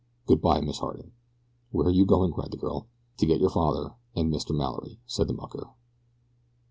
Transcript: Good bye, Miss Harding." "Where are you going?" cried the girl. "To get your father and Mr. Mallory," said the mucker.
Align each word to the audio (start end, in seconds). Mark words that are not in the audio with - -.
Good 0.25 0.41
bye, 0.41 0.61
Miss 0.61 0.79
Harding." 0.79 1.11
"Where 1.69 1.85
are 1.85 1.91
you 1.91 2.07
going?" 2.07 2.31
cried 2.33 2.49
the 2.49 2.57
girl. 2.57 2.87
"To 3.17 3.25
get 3.27 3.39
your 3.39 3.51
father 3.51 3.93
and 4.15 4.33
Mr. 4.33 4.49
Mallory," 4.49 4.99
said 5.05 5.27
the 5.27 5.33
mucker. 5.35 5.69